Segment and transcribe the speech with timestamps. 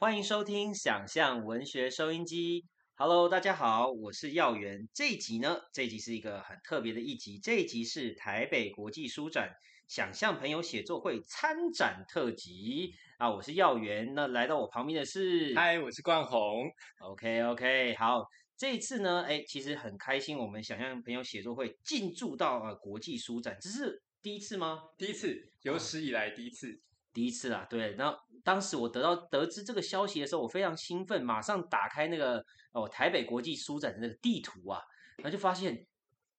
[0.00, 2.64] 欢迎收听想象文学收音机。
[2.94, 4.88] Hello，大家好，我是耀元。
[4.94, 7.36] 这一集呢，这一集是一个很特别的一集。
[7.40, 9.50] 这一集是台北国际书展
[9.88, 14.12] 想象朋友写作会参展特辑啊，我是耀元。
[14.14, 16.70] 那来到我旁边的是，嗨，我是冠宏。
[17.00, 18.24] OK OK，好，
[18.56, 24.80] 这一次呢，哎，其实很开心，我们想象朋友写作会进驻到呃国际书展，这是第一次吗？
[24.96, 26.80] 第一次，有史以来第一次。
[27.12, 34.80] 第一次啦，对，然后当时我得到得知这个消息的时候，我非常兴奋，马上打开那个哦台北国际书展的那个地图啊，
[35.16, 35.86] 然后就发现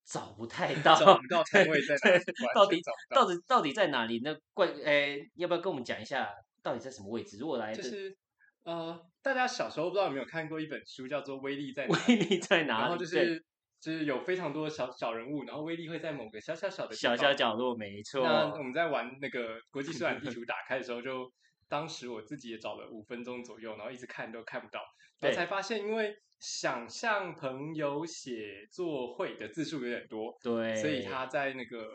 [0.06, 2.24] 找不太 到，找不到摊位在哪里，
[2.56, 4.22] 到底到到底到底在哪里？
[4.24, 6.30] 那怪诶，要不要跟我们讲一下
[6.64, 7.38] 到底在什么位置？
[7.38, 8.18] 如果来这就是
[8.64, 12.82] 呃，大家小时候不知道有没有看过一本书，叫做《威力在 哪里》，威力在哪里？
[12.82, 13.44] 然后就是
[13.82, 18.22] 就是有非常多的小小人物，然后威力会在某个小小小的小小角落，没错。
[18.24, 21.32] 那我们在玩那个国际 书展地图打开的时候，就
[21.68, 24.82] 当时我自己也找了五分钟左右，然后一直看都看不到，
[25.20, 31.86] 然后才发现，因为想象朋友写作会的字数有点多，对，所以他在那个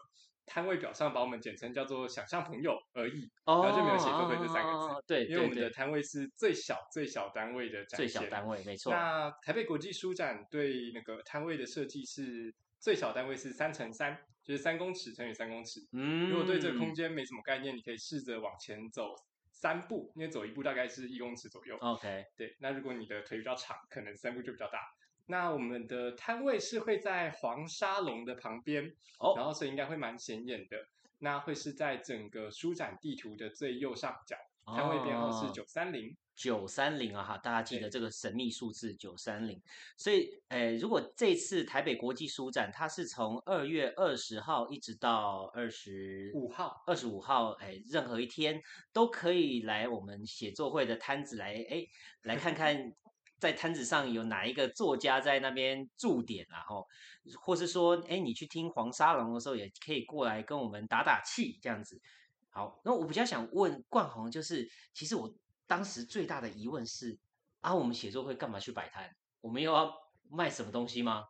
[0.47, 4.95] 摊位表上把我们简称叫做想象朋友而已，哦然后就没有写作会这三个字。
[4.95, 8.92] 哦对，因为我们的摊位是最小最小单位的展最，小单位，没错。
[8.92, 15.81] 那台北国际书展对那个摊位的设计是最小单位是三乘三，就是三公尺乘以三公尺。
[15.92, 19.15] 嗯，如果对这个空间没什么概念，你可以试着往前走
[19.50, 21.77] 三步，因为走一步大概是一公尺左右。
[21.78, 24.81] OK，对，那如果你的腿比较长，可能三步就比较大。
[25.27, 28.84] 那我们的摊位是会在黄沙龙的旁边，
[29.19, 30.77] 哦然后所以应该会蛮显眼的。
[31.20, 36.14] 那会是在整个书展地图的最右上角，摊位编号是哦九三零。
[36.34, 39.62] 九三零啊哈，大家记得对这个神秘数字九三零。
[39.97, 48.60] 所以，诶，如果这次台北国际书展，它是从二月二十号一直到二十五号，二十五号，哎，任何一天
[48.93, 51.87] 都可以来我们写作会的摊子来，哎，
[52.22, 52.93] 来看看
[53.44, 56.87] 在摊子上有哪一个作家在那边驻点然后
[57.38, 62.00] 或是说，哎，你去听黄沙龙的时候，也可以过来跟我们打打气，这样子。
[62.49, 65.31] 好，那我比较想问冠宏，就是其实我
[65.66, 67.19] 当时最大的疑问是，
[67.60, 69.15] 啊，我们写作会干嘛去摆摊？
[69.43, 69.93] 我们又要
[70.31, 71.25] 卖什么东西吗？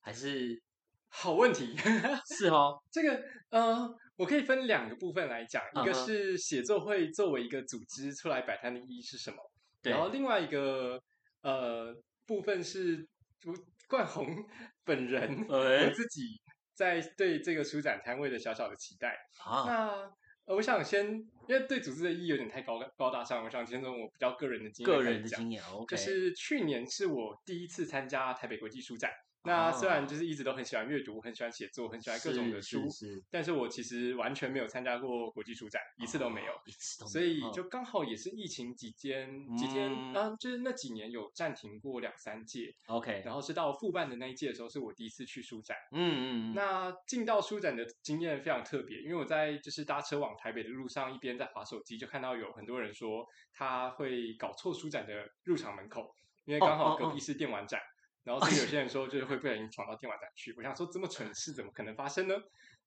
[0.00, 0.60] 还是
[1.08, 1.76] 好问题。
[2.36, 2.82] 是哦？
[2.90, 9.36] 这个呃，我可以分两个部分来讲，一个是写作会作为一个组织出来摆摊的意义是什么，
[9.80, 11.00] 对然后另外一个
[11.42, 11.94] 呃
[12.26, 13.08] 部分是
[13.38, 13.52] 朱
[13.88, 14.26] 冠宏
[14.84, 16.40] 本人我哎自己
[16.74, 19.16] 在对这个书展摊位的小小的期待。
[19.44, 20.12] 啊，那
[20.46, 21.20] 呃我想先，
[21.50, 29.10] 因为对组织的意义有点太高高大上，我想先从我比较个人的经验个人的经验，OK，就是去年是我第一次参加台北国际书展。
[29.42, 36.52] 那虽然就是一直都很喜欢阅读，很喜欢写作，很喜欢各种的书，是是但是我其实完全没有参加过国际书展，一次都没有。
[36.52, 45.74] 哦一次都没所以就刚好也是疫情期间，几天嗯啊，就是那几年有暂停过两三届，OK，然后是到复办的那一届的时候，是我第一次去书展。
[45.92, 56.14] 嗯嗯嗯，那进到书展的经验非常特别，因为我在就是搭车往台北的路上，一边在划手机，就看到有很多人说他会搞错书展的入场门口，
[56.44, 57.80] 因为刚好隔壁是电玩展，
[58.22, 60.54] 然后所以有些人说就是会不小心闯到电玩展去。
[60.58, 62.34] 我想说这么蠢事怎么可能发生呢？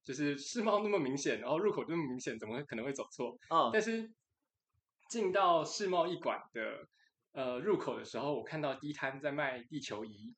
[0.03, 3.35] 就是世贸那么明显，然后入口那么明显，怎么会可能会走错？
[3.49, 4.11] 哦，但是
[5.09, 6.87] 进到世贸一馆的
[7.31, 10.35] 呃入口的时候，我看到第一摊在卖地球仪，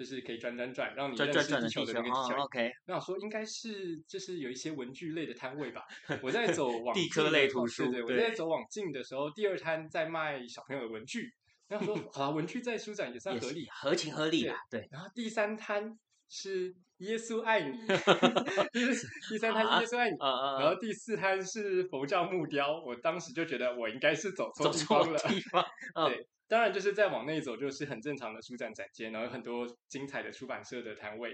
[0.00, 2.40] 就是可以转转转，让你转认识地球的那个地球仪。
[2.40, 5.82] ，OK，我想说应该是就是有一些文具类的摊位吧。
[6.22, 11.34] 我在走 往地科类图书对对，我在走往近的时候，第二摊在卖小朋友的文具。
[11.68, 13.68] 然后说好啦，文具在书展也算合理。
[13.70, 15.94] 合情合理啊，对，然后第三摊
[16.30, 17.76] 是耶稣爱你，
[18.72, 20.16] 就是第三摊啊是耶稣爱你。
[20.18, 26.08] 然后第四摊是佛教木雕，我当时就觉得我应该是走错地方了。
[26.08, 31.32] 对，当然就是再往内走，就是很正常的书展展间，然后有很多精彩的出版社的摊位。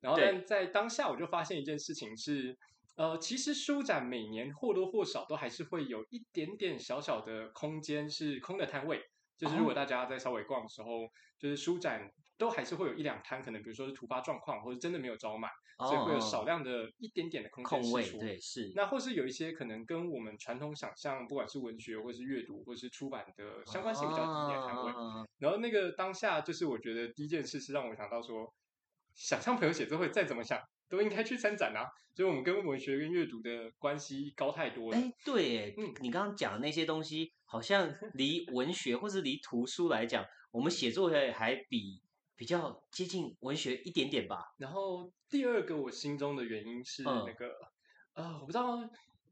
[0.00, 2.54] 然后，但在当下，我就发现一件事情是，
[2.96, 9.00] 呃，其实书展每年或多或少都还是会有一点点小小的空间是空的摊位。
[9.38, 18.08] 就是如果哦大家在稍微逛的时候，就是书展都还是会有一两摊，可能比如说是突发状况，或者真的没有招满，所以会有哦少量的一点点的空间空位。
[18.18, 24.92] 对，是，那或是有一些可能跟我们传统想象，不管是文学或是阅读或是出版的相关性比较低一点的摊位。
[24.92, 28.52] 啊然后那个当下，就是我觉得第一件事是让我想到说，
[29.14, 31.84] 想象朋友写作会再怎么想都应该去参展啊。
[32.14, 34.98] 所以我们跟文学跟阅读的关系高太多了。
[34.98, 42.02] 哎，对耶，嗯你刚刚讲的那些东西，好像离文学或是离图书来讲，我们写作会还比
[42.38, 44.38] 比较接近文学一点点吧。
[44.58, 47.24] 然后第二个我心中的原因是嗯。
[47.26, 47.52] 那个，
[48.14, 48.78] 呃，我不知道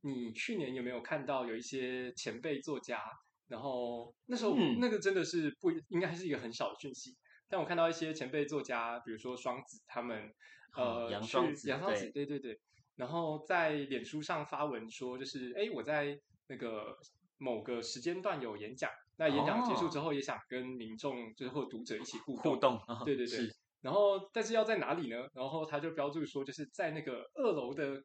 [0.02, 3.00] 你去年有没有看到有一些前辈作家
[3.46, 4.78] 然后那时候嗯。
[4.80, 7.16] 那个真的是不应该是一个很小的讯息，
[7.48, 10.34] 但我看到一些前辈作家，比如说双子他们，
[10.76, 12.58] 呃，哦杨双子杨双子，对对对，
[12.96, 16.18] 然后在脸书上发文说，就是哎，我在
[16.48, 16.98] 那个
[17.38, 23.48] 某个时间段有演讲，那演讲结束之后也想跟民众就是或读者一起互动，互动，啊对对对，
[23.80, 25.16] 然后但是要在哪里呢？
[25.34, 28.02] 然后他就标注说，就是在那个二楼的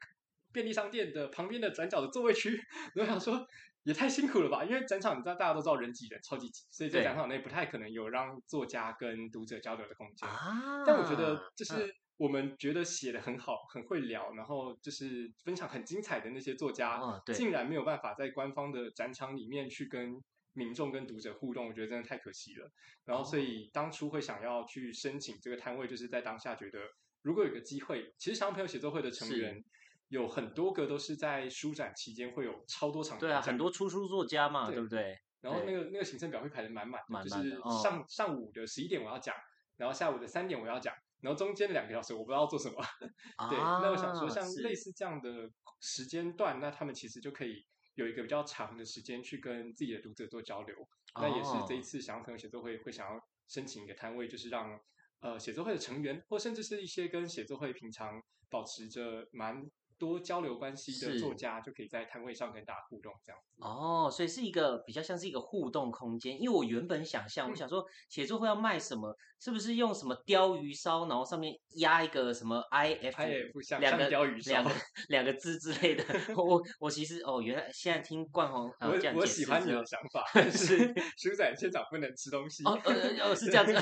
[0.51, 2.59] 便利商店的旁边的转角的座位区。
[2.95, 3.45] 我想说，
[3.83, 4.63] 也太辛苦了吧？
[4.63, 10.29] 因为展场你知道大家都知道人挤人，超级挤，所以在展场内不太可能有让作家跟读者交流的空间。
[10.29, 20.21] 啊，但我觉得，就嗯是我们觉得写的很好，很会聊，然后就是分享很精彩的那些作家，哦竟然没有办法在官方的展场里面去跟
[20.53, 22.71] 民众跟读者互动，我觉得真的太可惜了。
[23.06, 26.80] 然后，所哦以当初会想要去申请这个摊位，就是在当下觉得，
[27.21, 29.63] 如果有个机会，其实小朋友写作会的成员
[30.09, 35.18] 有很多个都是在书展期间会有超多场对啊，很多出书作家嘛，对对不对？
[35.42, 39.33] 然后那个那个行程表会排的满满就是上、上午的十一点我要讲，
[39.77, 42.75] 然后下午的三点我要讲，然后中间的两个小时我不知道做什么。
[43.50, 45.50] 对，那我想说，像类似这样的
[45.80, 47.65] 时间段，那他们其实就可以
[47.95, 50.75] 有一个比较长的时间去跟自己的读者做交流。
[51.15, 54.79] 那也是这一哦次想要朋友写作会会想要申请一个摊位，就是让
[55.19, 59.69] 呃写作会的成员，或甚至是一些跟写作会平常保持着蛮
[60.01, 63.62] 多交流关系的作家，就可以在摊位上跟大家互动这样子。
[63.63, 66.42] 哦，所以是一个比较像是一个互动空间。
[66.42, 73.21] 因为我原本想象，我嗯想说写作会要卖什么，是不是用什么鲷鱼烧，然后上面压一个什么 I F
[73.80, 74.71] 两个鲷鱼烧两个
[75.09, 76.04] 两个字之类的。
[76.36, 80.77] 我我其实哦，原来现在听冠宏我我喜欢你的想法， 但是
[81.18, 82.63] 书展现场不能吃东西。
[82.65, 83.74] 哦呃呃是这样子。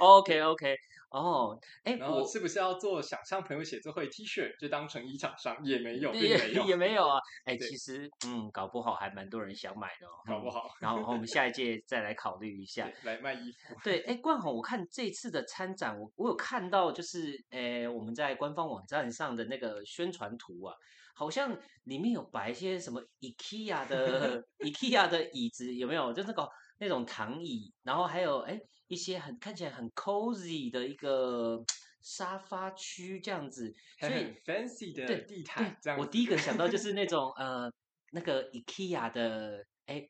[0.00, 0.76] OK OK
[1.10, 5.56] 哦，哎然后我是不是要做想象朋友写作会 T 恤就当成衣厂商？
[5.62, 7.18] 也没有，也 没有，也没有啊。
[7.44, 10.10] 哎，对其实嗯，搞不好还蛮多人想买的哦。
[10.26, 12.90] 嗯搞不好然后我们下一届再来考虑一 下。
[13.04, 13.74] 来卖衣服。
[13.84, 20.74] 对，哎，冠宏，我看这次的参展，我我有看到，就是哎，我们在官方网站上的那个宣传图啊，
[21.14, 26.12] 好像里面有摆一些什么 IKEA 的 IKEA 的椅子，有没有？
[26.12, 28.58] 就那个那种躺椅，然后还有哎
[28.88, 31.62] 一些很看起来很 cozy 的一个
[32.00, 37.72] 沙发区这样子，所以 fancy 的对地毯，这样，我第一个想到就是那种呃
[38.12, 40.08] 那个 IKEA 的哎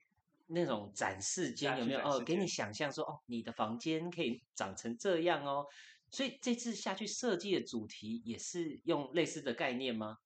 [0.48, 2.00] 那种展示间有没有？
[2.00, 5.64] 哦，给你想象说哦，你的房间可以长成这样哦。
[6.12, 10.19] 所以这次下去设计的主题也是用类似的概念吗？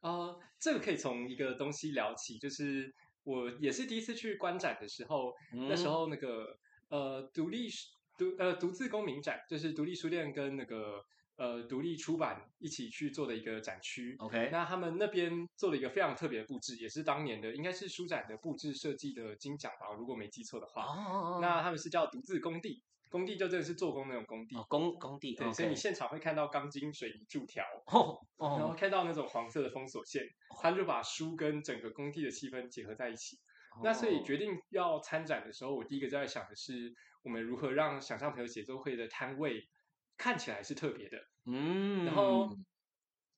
[0.00, 2.94] 呃，这个可以从一个东西聊起，就是
[3.24, 6.56] 我也是第一次去观展的时候，那时嗯候那个
[6.88, 11.04] 呃独立书独呃独自公民展，就是独立书店跟那个
[11.36, 14.14] 呃独立出版一起去做的一个展区。
[14.18, 20.84] OK，那他们那边做了一个非常特别的布置，也是当年的应该是书展的布置设计的金奖吧，如果没记错的话。
[20.84, 24.56] 哦，那他们是叫独自工地，工地就真的是做工那种工地。
[24.56, 30.22] 哦工工地对，所以你现场会看到钢筋水泥柱条，哦然后哦，看到那种黄色的封锁线，
[30.62, 33.36] 他就把书跟整个工地的气氛结合在一起。
[33.82, 39.68] 那所以哦决定要参展的时候，我第一个在想的是，我们如何让想象朋友写作会的摊位
[40.16, 41.18] 看起来是特别的。
[41.46, 42.48] 嗯，然后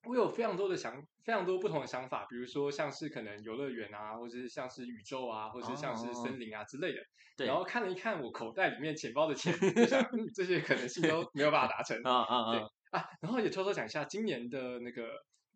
[0.05, 6.99] 我有非常多的想，非常多不同的想法，比如说像是可能游乐园啊，或者是像是宇宙啊，或者是像是森林啊之类的。
[7.35, 11.95] 对然后看了一看我口袋里面钱包的钱，就想、 嗯、这些可能性都没有办法达成。
[12.03, 15.09] 啊啊对啊，啊，然后也偷偷讲一下，今年的那个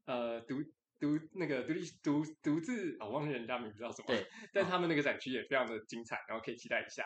[0.06, 0.58] 呃独
[1.02, 7.04] 独那个独立独独自，哦我忘记人家名字叫什么，对，但他们那个展区也非常的精彩，然后可以期待一下。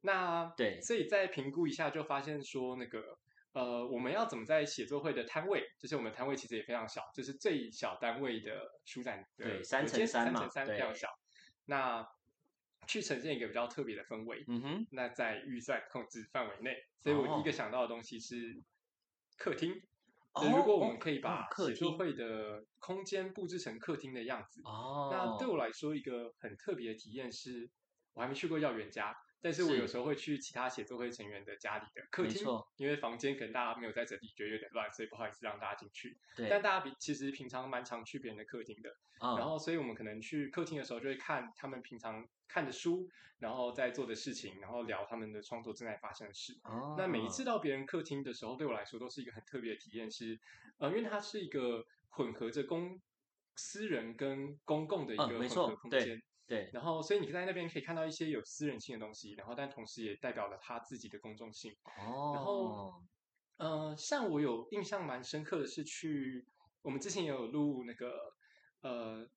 [0.00, 3.18] 那对所以再评估一下，就发现说那个
[3.52, 11.08] 呃，我们要怎么在写作会的摊位，就是我们摊位其实也非常小，就是最小单位的书展的对三乘三嘛三乘三非常小，
[11.66, 12.06] 那
[12.86, 14.44] 去呈现一个比较特别的氛围。
[14.48, 18.62] 嗯哼，那在预算控制范围内，所以我第一哦个想到的东西是
[19.36, 19.82] 客厅。
[20.40, 27.70] 对，如果我们可以哦把写作会的空间布置成客厅的样子，哦，那对我来说一个很特别的体验是，
[28.14, 29.16] 我还没去过耀元家，
[29.46, 32.44] 但是我有时候会去其他写作会成员的家里的客厅，
[32.78, 36.18] 因为房间可能大家没有在整理，觉得有点乱，所以不好意思让大家进去。
[36.34, 46.52] 对，但大家比其实平常蛮常去别人的客厅的，嗯然后所以我们可能去客厅的时候就会看他们平常看的书，然后在做的事情，然后聊他们的创作正在发生的事。
[46.98, 50.36] 那每一次哦到别人客厅的时候，对我来说都是一个很特别的体验是，
[50.78, 53.00] 呃，因为它是一个混合着公
[53.54, 56.20] 私人跟公共的一个混合空对间。
[56.46, 61.74] 对，然后，所以你在那边可以看到一些有私人性的东西，然后但同时也代表了他自己的公众性。
[61.84, 63.02] 哦，然后
[63.56, 66.46] 呃，像我有印象蛮深刻的是去，
[66.82, 68.32] 我们之前也有录那个
[68.82, 69.28] 呃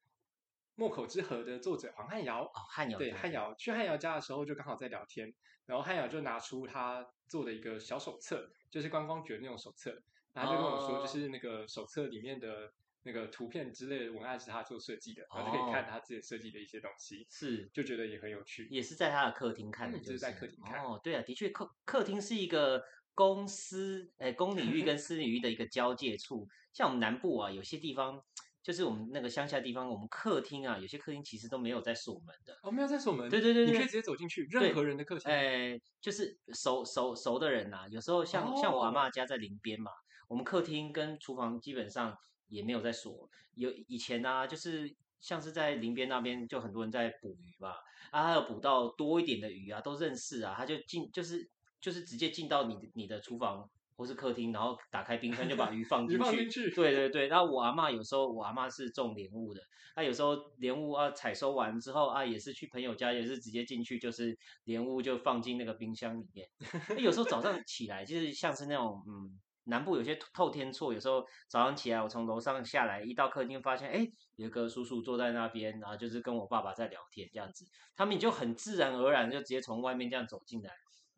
[0.75, 2.43] 莫口之河》的作者黄汉尧。
[2.43, 5.33] 哦，汉尧对，汉尧去汉尧家的时候，就刚好在聊天，
[5.65, 9.99] 然后汉尧就拿出他做的一个小手册，就是观光局的那种手册，
[10.33, 12.71] 然后就跟我说，哦就是那个手册里面的
[13.09, 18.67] 那个图片之类的文案是他做设计的，然后就可以哦看他自己设计的一些东西，是就觉得也很有趣。
[18.69, 22.83] 也是在他的客厅看的，就嗯就是在客厅看哦，对啊，的确客客厅是一个
[23.15, 26.47] 公司诶公领域跟私领域的一个交界处。
[26.71, 28.21] 像我们南部啊，有些地方
[28.61, 32.55] 就是我们那个乡下地方，我们客厅啊，有些客厅其实都没有在锁门的。
[32.61, 35.31] 哦，没有在锁门，对对对对你可以直接走进去，任何人的客厅。
[35.31, 39.89] 诶，就是熟熟熟的人呐、有时候像、像我阿哦嬷家在林边嘛，
[40.27, 42.15] 我们客厅跟厨房基本上
[42.49, 43.29] 也没有在锁。
[43.55, 47.71] 有以前啊，就是像是在林边那边，就很多人在捕鱼嘛，
[48.11, 51.49] 啊，他有捕到多一点的鱼啊，都认识啊，他就进就是
[51.81, 56.17] 就是直接进到你的你的厨房或是客厅，然后打开冰箱就把鱼放进
[56.49, 56.69] 去。
[56.71, 59.61] 对对对，那我阿嬷有时候我阿嬷是种莲雾的，
[59.93, 66.47] 她有时候莲雾啊采收完之后啊，也是去朋友家，也是直接进去，就是莲雾就放进那个冰箱里面。
[66.95, 69.37] 那有时候早上起来，就是像是那种嗯，
[69.69, 80.71] 南部有些透天厝，有时候早上起来我从楼上下来，一到客厅发现，哎，有一个叔叔坐在那边，然后就是跟我爸爸在聊天这样子，他们就很自然而然就直接从外面这样走进来，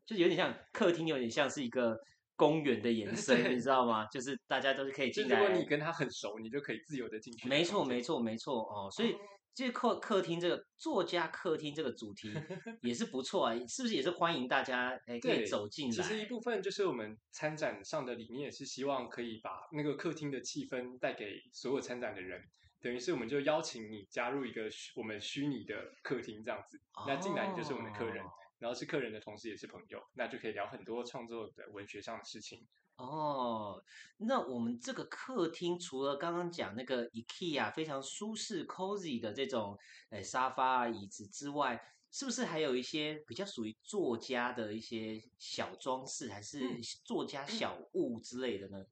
[0.05, 1.97] 就是有点像客厅，有点像是一个。
[2.37, 4.03] 公园的延伸，你知道吗？
[4.07, 5.39] 就是大家都是可以进来。
[5.39, 7.47] 如果你跟他很熟，你就可以自由的进去。
[7.47, 8.01] 没错，没。
[8.01, 8.89] 错，没错哦。
[8.89, 9.15] 所以
[9.53, 12.31] 这个客客厅这个作家客厅这个主题
[12.81, 15.95] 也是不错啊，是不是也是欢迎大家哎可以对走进来？
[15.95, 22.41] 其实一部分就是我们参展上的理念，是希望可以把那个客厅的气氛带给所有参展的人。
[22.79, 32.67] 等于是我们就邀请你加入一个虚我们虚拟的客厅这样子，那进来你就是我们的客人，哦然后是客人的同时也是朋友，那就可以聊很多创作的文学上的事情。
[33.01, 33.83] 哦，
[34.17, 39.77] 那我们这个客厅除了刚刚讲那个 IKEA 非常舒适 cozy 的这种
[40.11, 41.81] 诶沙发啊椅子之外，
[42.11, 48.85] 是不是还有一些比较属于作家的一些小装饰，还是嗯作家小物之类的呢？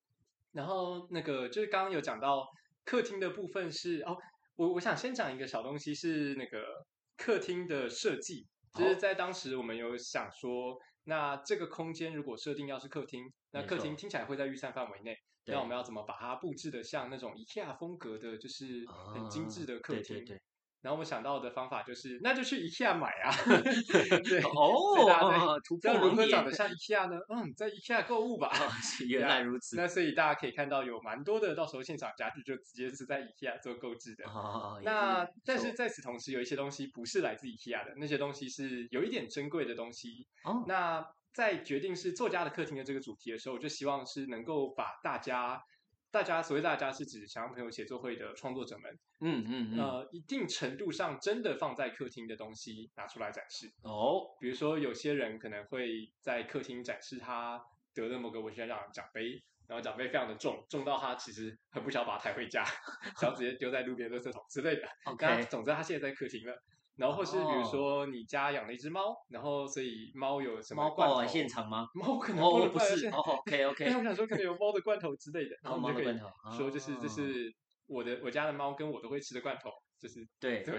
[0.51, 2.47] 然后那个就是刚刚有讲到
[2.83, 4.17] 客厅的部分是哦，
[4.55, 6.85] 我我想先讲一个小东西是那个
[7.15, 20.17] 客厅的设计，就是在当时我们有想说，那这个空间如果设定要是客厅，那客厅听起来会在预算范围内，那我们要怎么把它布置的像那种 IKEA 风格的，就是很精致的客厅？
[20.17, 20.41] 对对对。
[20.81, 23.31] 然后我想到的方法就是，那就去 IKEA 买啊。
[24.23, 27.19] 对，哦突如何长得像 IKEA 呢？
[27.29, 28.47] 嗯，在 IKEA 购物吧。
[28.47, 28.69] 哦
[29.07, 29.75] 原来如此。
[29.75, 34.25] 那所以大家可以看到有蛮多的，到时候现场家具就直接是在 IKEA 做购置的。
[34.29, 40.27] 哦，那但是在此同时，有一些东西不是来自 IKEA 的，那些东西是有一点珍贵的东西。
[40.43, 45.61] 哦，那在决定是作家的客厅的这个主题的时候，我就希望是能够把大家，
[46.11, 53.71] 大家所谓大家是指想让朋友写作会的创作者们，嗯嗯嗯，呃，一定程度上真的放在客厅的东西拿出来展示。
[53.83, 57.63] 哦，比如说，有些人可能会在客厅展示他
[57.93, 62.63] 得了某个文学奖奖杯，然后奖杯非常的重，重到他其实很不想把它抬回家，
[63.19, 64.87] 想要直接丢在路边垃圾桶之类的。
[65.05, 66.59] 那 OK，总之他现在在客厅了。
[66.99, 71.87] 然后或是比如说你家养了一只猫，然后所以猫有什么罐头现场吗？
[71.93, 77.53] 猫可能哦，不是，哦，OK OK，但我想说可能有猫的罐头之类的，然哦，后猫的罐头，说就是这哦是
[77.87, 80.75] 我的我家的猫跟我都会吃的罐头，就是对， 对。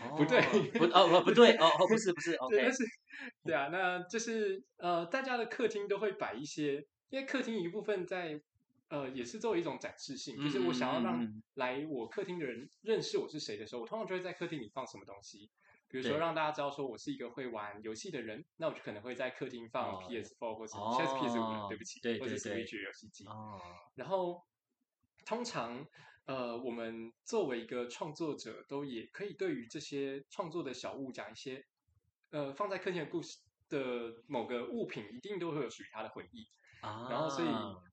[0.00, 0.40] 哦不对
[0.72, 2.84] 不哦不不对哦哦不是不是 对，OK 但是
[3.44, 8.36] 对啊，那就是呃，大家的客厅都会摆一些，因为客厅一部分在
[8.88, 15.50] 呃也是作为一种展示性，就是我想要让来我客厅的人认识我是谁的时候，我通常就会在客厅里放什么东西。
[15.88, 23.24] 比如说让大家知道说我是一个会玩游戏的人，那我就可能会在客厅放哦 PS4 或者现在是 PS5，哦对不起，对或者对对 Switch 游戏机。
[23.26, 23.60] 哦，
[23.94, 24.42] 然后
[25.24, 25.86] 通常
[26.24, 31.64] 呃，我们作为一个创作者，都也可以对于这些创作的小物讲一些
[32.30, 33.38] 呃放在客厅的故事
[33.68, 36.48] 的某个物品，一定都会有属于它的回忆。
[36.84, 37.48] 啊，然后，所以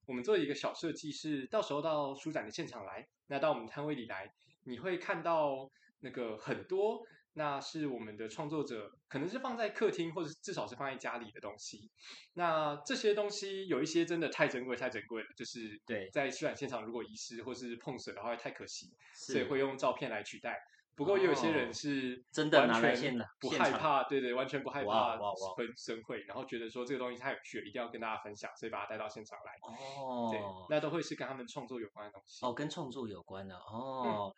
[0.05, 4.29] 我们做一个小设计是，到时候到书展的现场来，那到我们摊位里来，
[4.65, 5.71] 你会看到
[6.01, 7.01] 那个很多，
[7.33, 11.89] 那是我们的创作者可能是放在客厅，或者至少是放在家里的东西。
[12.33, 20.60] 那这些东西有一些真的太珍贵，太珍贵了，就是对在书展现场如果遗失或是碰损的话，太可惜，所以会用照片来取代。
[21.01, 29.51] 不过也有些人哦是真的完拿来全现不害怕，对对，完全不害怕哇哇哇分损毁，然后觉得说这个东西太有趣了，一定要跟大家分享，所以把它带到现场来。
[29.63, 32.46] 哦对哦，，那都会是跟他们创作有关的东西。
[32.46, 34.36] 哦，跟创作有关的嗯哦。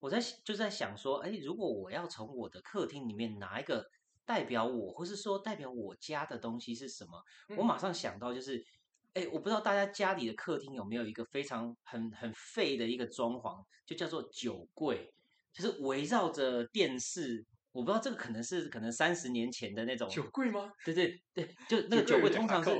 [0.00, 3.86] 我在就在想说，哎，如果我要从我的客厅里面拿一个
[4.24, 7.22] 代表我，或是说代表我家的东西是什么，
[7.58, 8.64] 我嗯马上想到就是，
[9.12, 15.12] 哎，我不知道大家家里的客厅有没有一个非常很很废的一个装潢，就叫做酒柜。
[15.56, 17.44] 就是围绕着电视。
[17.72, 20.72] 我不知道这个可能是可能三十年前的那种酒柜吗？
[20.82, 22.70] 对 对对，就 那个酒柜通常是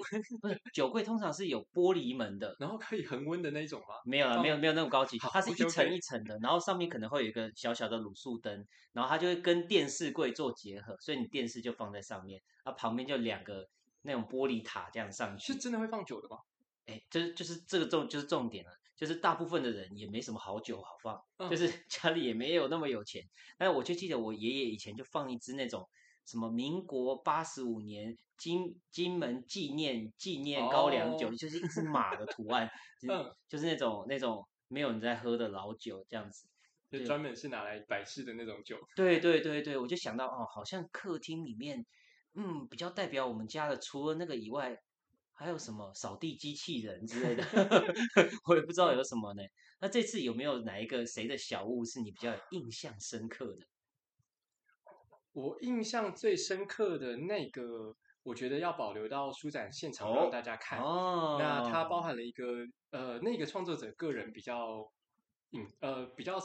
[0.40, 3.96] 不是酒柜通常是有玻璃门的，然后可以恒温的那一种吗？
[4.06, 13.68] 没有了，没有没有那种高级，它是一层一层的，然后上面可能会有一个小小的卤素灯，然后它就会跟电视柜做结合，所以你电视就放在上面，啊旁边就两个
[14.00, 16.38] 那种玻璃塔这样上去是，真的会放酒的吗？
[16.86, 23.22] 哎，就是就是这个重就是重点了，就是大部分的人也没什么好酒好放，嗯就是 家里也没有那么有钱，
[23.58, 25.88] 但是我就记得我爷爷以前就放一支那种。
[26.28, 32.68] 什么民国八十五年金金门纪念纪念高粱酒，哦就是一只马的图案，
[33.00, 36.48] 就是嗯就是那种那种没有人在喝的老酒这样子。
[36.90, 38.76] 就专门是拿来摆饰的那种酒。
[38.96, 41.86] 对对对对，我就想到哦，好像客厅里面，
[42.34, 44.76] 嗯，比较代表我们家的，除了那个以外，
[45.36, 47.44] 还有什么扫地机器人之类的
[48.48, 49.42] 我也不知道有什么呢。
[49.80, 53.66] 那这次有没有哪一个谁的小物是你比较有印象深刻的？
[55.32, 60.80] 我印象最深刻的那个，我觉得要保留到书展现场哦让大家看。
[60.80, 64.90] 哦，那它包含了一个呃，那个创作者个人比较
[65.52, 66.38] 嗯呃比较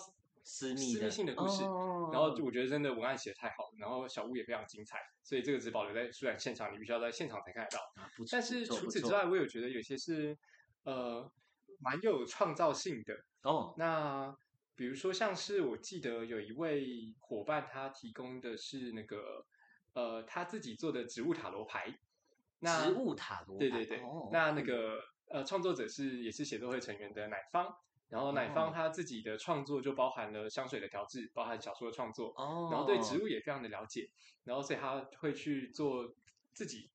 [0.44, 1.64] 私密的私密性的故事。
[1.64, 7.80] 哦、然后就我觉得真的文案写的太好了，然后小屋也非常精彩，所以这个只保留在书展现场，你必须要在现场才看得到。
[7.96, 10.38] 啊但是除此之外，我有觉得有些是
[10.84, 11.32] 呃
[11.80, 13.14] 蛮有创造性的。
[13.44, 14.36] 哦，那
[14.76, 19.46] 比如说像是我记得有一位伙伴，他提供的是那个
[19.94, 21.98] 呃他自己做的植物塔罗牌。
[22.60, 27.76] 那植物塔罗牌对对对，哦那那个呃创作者是也是写作会成员的乃芳。
[28.12, 34.06] 然后乃芳哦他自己的创作就包含了香水的调制，包含小说的创作，哦，然后对植物也非常的了解，
[34.44, 36.14] 然后所以他会去做
[36.54, 36.90] 自己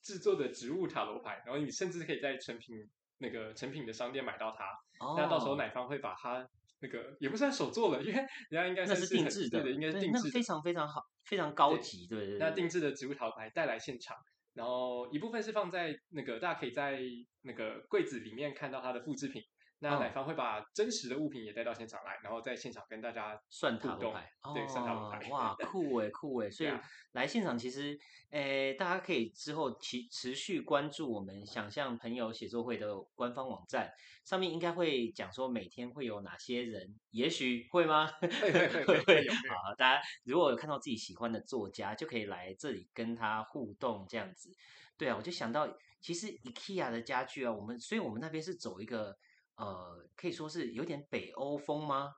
[0.00, 4.64] 制作的植物塔罗牌，然后你甚至可以在成品那个成品的商店买到它。
[5.04, 6.48] 哦，那到时候奶方会把它
[6.80, 12.38] 那个也不算手做了，因为人家应该那算是定制的，对的，应该是定制非常非常好，非常高级，对对对。
[12.38, 14.16] 那定制的植物塔罗牌带来现场，
[14.54, 16.98] 然后一部分是放在那个大家可以在
[17.42, 19.42] 那个柜子里面看到它的复制品。
[19.82, 25.18] 那嗯奶方会把真实的物品也带到现场来，然后在现场跟大家算塔罗牌，对，算塔罗牌。
[25.18, 26.48] 哦哇，酷诶，酷诶！
[26.50, 26.70] 所以
[27.12, 27.98] 来现场其实，
[28.30, 33.90] 诶，大家可以之后持持续关注我们想象朋友写作会的官方网站，
[34.24, 38.06] 上面应该会讲说每天会有哪些人，也许会吗？
[38.22, 44.48] 会会会会会有会有好，大家如果有看到自己喜欢的作家，就可以来这里跟他互动这样子。
[44.96, 45.66] 对啊，我就想到，
[46.00, 49.16] 其实 IKEA 的家具啊，我们所以我们那边是走一个
[49.56, 52.14] 呃，可以说是有点北欧风吗？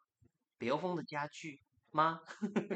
[0.56, 2.20] 北欧风的家具吗？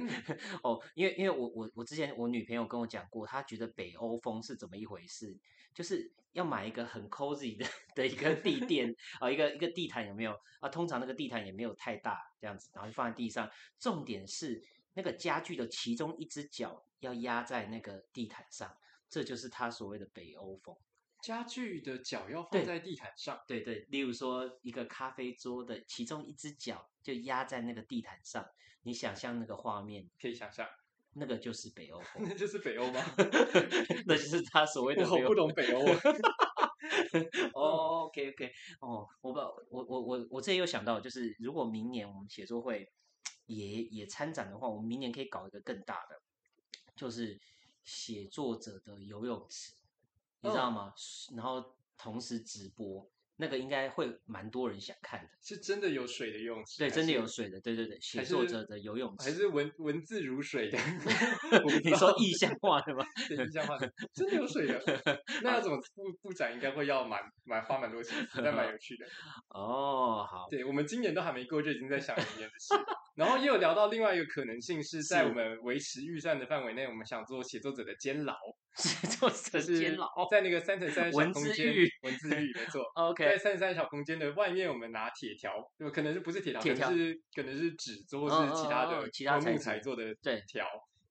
[0.63, 5.37] 哦，因为因为我我我之前我女朋友跟我讲过，她觉得北欧风是怎么一回事，
[5.75, 10.69] 就是要买一个很 cozy 的 的一个地垫啊、一个一个地毯有没有啊？
[10.69, 13.51] 通常那个地毯也没有太大这样子，然后就放在地上。
[13.79, 14.63] 重点是
[14.95, 18.77] 那个家具的其中一只脚要压在那个地毯上，
[19.09, 20.77] 这就是他所谓的北欧风。
[21.23, 28.47] 家具的脚要放在地毯上，对对，例如说一个咖啡桌的其中一只脚就压在那个地毯上，
[28.83, 30.67] 你想象那个画面，可以想象，
[31.15, 33.03] 那个就是北欧风， 那就是北欧吗？
[34.07, 36.01] 那就是他所谓的我不懂北欧啊。
[37.55, 39.39] 哦，OK OK，哦，我不，
[39.71, 42.89] 我我我我这里有想到，就是如果明年我们写作会
[43.47, 46.21] 也也参展的话，我们明年可以搞一个更大的，
[46.95, 47.39] 就是
[47.85, 49.73] 写作者的游泳池，
[50.41, 50.93] 你知道哦吗？
[51.37, 51.65] 然后
[51.97, 55.29] 同时直播，那个应该会蛮多人想看的。
[55.43, 59.25] 是真的有水的游泳池，对，真的有水的，对对对，写作者的游泳池。
[59.25, 60.79] 还是文文字如水的？
[61.83, 63.05] 你说意象化的吗？
[63.29, 64.81] 对意象化的，真的有水的。
[65.43, 66.53] 那要怎么布布展？
[66.53, 69.07] 应该会要蛮蛮花蛮多钱，但蛮有趣的。
[69.51, 72.75] 哦，好，对我们今年都还没过，就已经在想明年的事。
[73.17, 78.35] 然后也有聊到另外一个可能性，是在我们维持预算的范围内，我们想做写作者的监牢，
[78.81, 80.07] 写作是监牢。
[80.31, 82.81] 在那个三乘三小文空间，字狱文字狱没错。
[82.95, 90.65] 在 OK，在三乘三小空间的外面，我们拿铁条，就可能是不是铁条，可能是可能是纸做，是其他的其他用木材做的对条。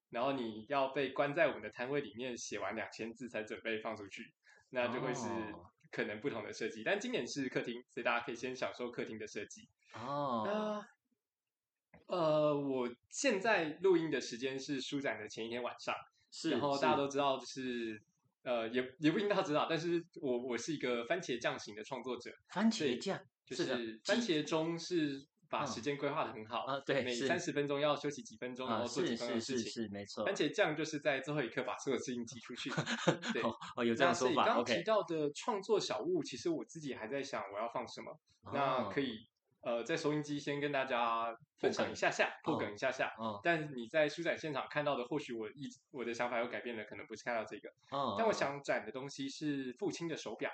[0.09, 4.33] 然后你要被关在我们的摊位里面，写完两千字才准备放出去，
[4.69, 6.81] 那就会是哦可能不同的设计。
[6.85, 9.67] 但今年是客厅，所以大家可以先享受客厅的设计。
[9.93, 15.93] 哦，那呃，我现在录音的时间是书展的前一天晚上，
[16.31, 18.01] 是，然后大家都知道，就是
[18.43, 29.71] 呃，也也不一定大家知道，但是我我是一个番茄酱型的创作者，番茄酱，就是番茄钟是把嗯时间规划的很好，啊对每是三十分钟要休息几分钟，然啊，后做几分钟的事情。
[29.71, 30.25] 是，没错。
[30.25, 32.69] 番茄酱就是在最后一刻把所有事情挤出去。
[33.33, 33.41] 对
[33.85, 34.83] 有这那样说法所以刚刚提。
[34.83, 38.17] 到的创作小物，其实我自己还在想我要放什么。
[38.53, 39.27] 那可以以
[39.61, 43.13] 呃，在收音机先跟大家分享一下下，破梗一下下。
[43.19, 47.69] 嗯但你在书展现场看到的，或许我一我的想法又改变了，可能不是看到这个。
[47.91, 50.49] 嗯，但我想展的东西是父亲的手表。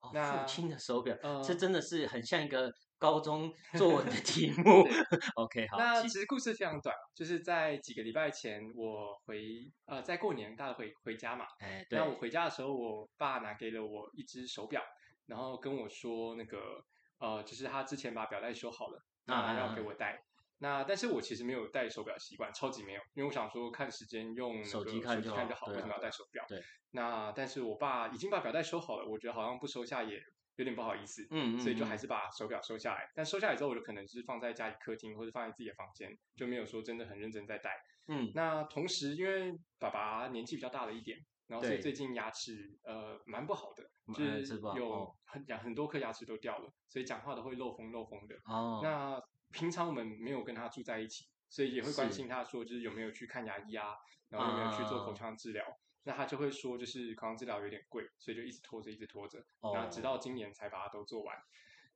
[0.00, 4.84] 哦那父亲的手表，呃这真的是很像一个高中 作文的题目。
[5.34, 11.46] OK，好，那其其实故事非常短，就是在几个礼拜前，我回呃在过年大家回回家嘛。
[11.58, 14.82] 哎，对那，我回家的时候，我爸拿给了我一只手表，
[15.26, 16.84] 然后跟我说那个
[17.18, 20.22] 呃，就是他之前把表带修好了，啊那要给我戴。
[20.58, 26.44] 那但是我其实没有戴手表习惯，超级没有，因为我想说看时间用手机看就好看就好，啊为什么要戴手表？
[26.48, 26.62] 对。
[26.92, 30.18] 那但是我爸已经把表带收好了，我觉得好像不收下也
[30.56, 33.06] 有点不好意思，嗯嗯，所以就还嗯是把手表收下来。
[33.14, 37.76] 但收下来之后，我就可能是放在家里客厅或者放在自己的房间，就没有说真的很认真在戴。
[38.08, 48.34] 嗯那同时，因为爸爸年纪比较大了一点，然后所以最近牙齿呃蛮不好的，就呃是有哦很牙很多颗牙齿都掉了，所以讲话都会漏风漏风的。
[48.46, 53.94] 哦，那平常我们没有跟他住在一起，所以也会关心他说，就是有没有去看牙医啊，
[54.28, 55.64] 然后有没有去做口啊腔治疗。
[56.08, 59.44] 那他就会说，就是口腔治疗有点贵，所以就一直拖着，一直拖着。
[59.74, 61.36] 那直哦到今年才把它都做完。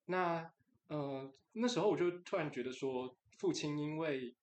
[0.06, 0.50] 那
[0.88, 4.34] 呃那时候我就突然觉得说，父亲因为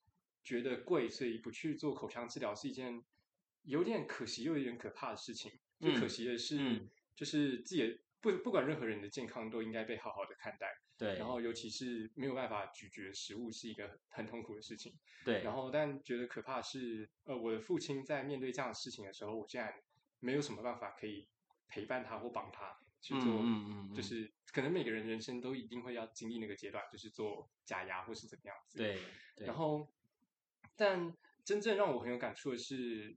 [0.41, 3.03] 觉得贵，所以不去做口腔治疗是一件
[3.67, 5.51] 有点可惜又有点可怕的事情。
[5.79, 10.67] 最可嗯惜的是，嗯就是自己的不不管任何人的健康都应该被好好的看待。
[10.97, 14.91] 对，然后尤其是没有办法咀嚼食物是一个很痛苦的事情。
[15.23, 19.71] 对，然后但觉得可怕的是，呃，我的父亲在面对这样的事情的时候，我竟然
[20.19, 21.27] 没有什么办法可以
[21.67, 28.79] 陪伴他或帮他去嗯做，嗯嗯嗯就是可能每个人人生都一定会要经历那个阶段，就是做假牙或是怎么样子。
[28.79, 28.99] 对
[29.35, 29.87] 对，然后，
[30.75, 33.15] 但真正让我很有感触的是，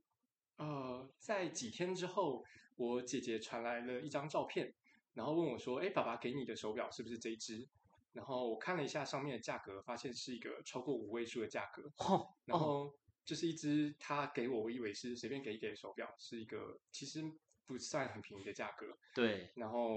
[0.61, 2.45] 呃，在几天之后，
[2.77, 4.75] 我姐姐传来了一张照片，
[5.15, 7.67] 然后问我说：“哎，爸爸给你的手表是不是这一只？”
[8.13, 11.91] 然后我看了一下上面的价格，发现是一个超过五位数的价格。
[11.97, 12.95] 哦然哦后
[13.25, 17.23] 就是一只他给我，我以为是随便给一给的手表，是一个其实
[17.65, 18.99] 不算很便宜的价格。
[19.15, 19.97] 对，然后，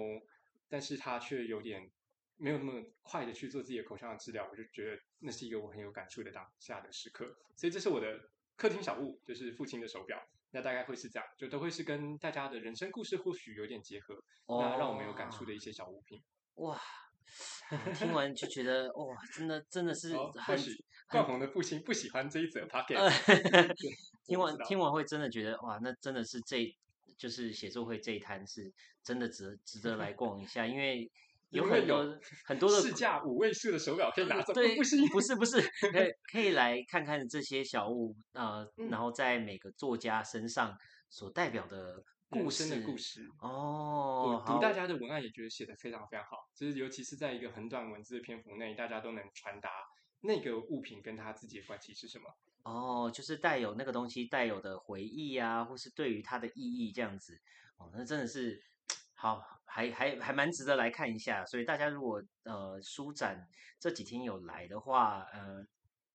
[0.70, 1.92] 但是他却有点
[2.38, 7.36] 没有那么快的去做自己的口腔的治疗，我就觉得那是一个我很有感触的当下的时刻。
[7.56, 10.22] 所以这是我的客厅小物，就是父亲的手表。
[10.52, 16.22] 那大概会是这样，就都会是跟大家的人生故事或许有点结合，那让我们有感触的一些小物品。
[16.56, 16.80] 哇。
[17.96, 20.70] 听完就觉得哇，真的真的是很许
[21.10, 23.90] 冠宏的父亲不喜欢这一则 p o c k 呃 e t
[24.28, 26.72] 听完听完会真的觉得哇，那真的是这
[27.18, 31.10] 就是写作会这一摊是真的值值得来逛一下，因为
[31.54, 34.98] 有很多有很多的市价五位数的手表可以拿走， 对，不是。
[35.08, 35.62] 不是不 是，
[35.92, 40.76] 可以可以来看看这些小物啊，呃嗯然后在每个作家身上
[41.10, 49.70] 所代表的故事生的故事，哦我，读大家的文案也觉得写的非常非常好，就是尤其是在一个很短文字的篇幅内，大家都能传达
[50.22, 52.26] 那个物品跟他自己的关系是什么。
[52.64, 57.38] 哦，就是带有那个东西带有的回忆啊，或是对于它的意义这样子，
[57.78, 58.58] 哦，那真的是
[59.24, 61.46] 好，还还还蛮值得来看一下。
[61.46, 63.48] 所以大家如果呃书展
[63.80, 65.66] 这几天有来的话，呃，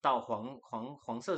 [0.03, 1.35] 到黄黄黄色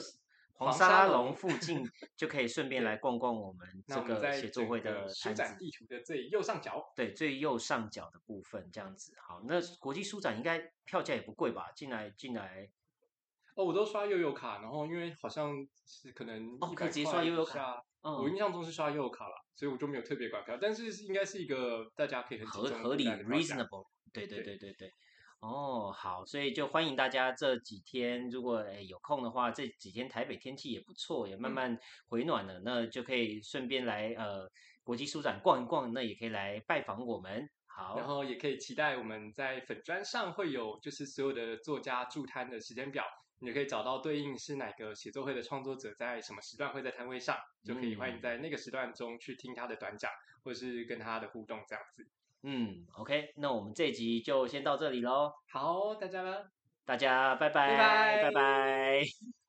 [0.55, 5.33] 黄黄沙沙龙龙附近 就可以顺便来逛逛我们这个写作会的书。
[5.33, 9.15] 展地图的最右上角，对，最右上角的部分这样子。
[9.21, 11.71] 好，那国际书展应该票价也不贵吧？
[11.77, 12.69] 进来进来
[13.55, 24.91] 哦，我都刷悠游卡，然后因为好像是可能哦可以直接刷悠游卡嗯我印象中是刷右卡啦，所以我就没有特别管票，但是应该是一个大家可以很合合理 reasonable，对对对对对对。
[25.41, 34.47] 哦，好，所以就欢迎大家这几天，如果诶有空的话，这几天台北天气也不错，也慢嗯慢回暖了，那就可以顺便来呃
[34.83, 37.49] 国际书展逛一逛，那也可以来拜访我们。
[37.67, 43.03] 好，然后也可以期待我们在粉砖上会有就是所有的作家驻摊的时间表，
[43.41, 50.11] 你就可以找到对应是哪个写作会的创作者在什么时段会在摊位上，就可以欢迎嗯在那个时段中去听他的短讲，
[50.45, 52.07] 或者是跟他的互动这样子。
[52.43, 56.37] 嗯，OK，那我们这一集就先到这里喽，好，大家呢？
[56.85, 59.40] 大家拜拜，拜拜拜拜